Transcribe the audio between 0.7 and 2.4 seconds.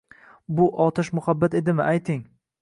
otash muhabbat edimi, ayting?